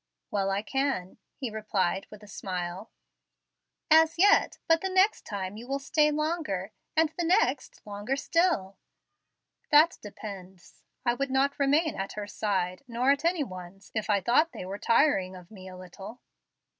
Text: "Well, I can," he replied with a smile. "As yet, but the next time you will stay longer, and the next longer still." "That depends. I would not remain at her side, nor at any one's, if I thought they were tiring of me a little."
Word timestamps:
"Well, 0.31 0.49
I 0.49 0.63
can," 0.63 1.19
he 1.35 1.51
replied 1.51 2.07
with 2.09 2.23
a 2.23 2.27
smile. 2.27 2.89
"As 3.91 4.17
yet, 4.17 4.57
but 4.67 4.81
the 4.81 4.89
next 4.89 5.27
time 5.27 5.57
you 5.57 5.67
will 5.67 5.77
stay 5.77 6.09
longer, 6.09 6.71
and 6.97 7.09
the 7.15 7.23
next 7.23 7.83
longer 7.85 8.15
still." 8.17 8.79
"That 9.69 9.99
depends. 10.01 10.81
I 11.05 11.13
would 11.13 11.29
not 11.29 11.59
remain 11.59 11.95
at 11.95 12.13
her 12.13 12.25
side, 12.25 12.81
nor 12.87 13.11
at 13.11 13.23
any 13.23 13.43
one's, 13.43 13.91
if 13.93 14.09
I 14.09 14.21
thought 14.21 14.53
they 14.53 14.65
were 14.65 14.79
tiring 14.79 15.35
of 15.35 15.51
me 15.51 15.67
a 15.67 15.77
little." 15.77 16.19